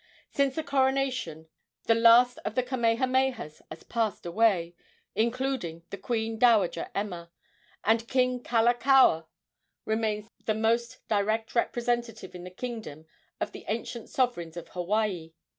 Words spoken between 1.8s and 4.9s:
the last of the Kamehamehas has passed away,